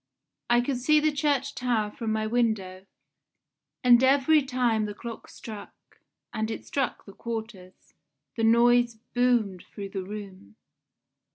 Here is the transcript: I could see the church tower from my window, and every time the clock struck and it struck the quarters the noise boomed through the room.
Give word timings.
I 0.49 0.61
could 0.61 0.77
see 0.79 0.99
the 0.99 1.11
church 1.11 1.53
tower 1.53 1.91
from 1.91 2.11
my 2.11 2.25
window, 2.25 2.87
and 3.83 4.03
every 4.03 4.41
time 4.41 4.85
the 4.85 4.95
clock 4.95 5.29
struck 5.29 5.99
and 6.33 6.49
it 6.49 6.65
struck 6.65 7.05
the 7.05 7.13
quarters 7.13 7.93
the 8.35 8.43
noise 8.43 8.95
boomed 9.13 9.63
through 9.71 9.89
the 9.89 10.01
room. 10.03 10.55